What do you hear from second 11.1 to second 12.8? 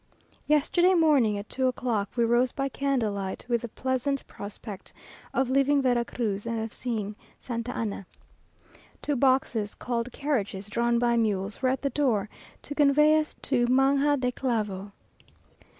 mules, were at the door, to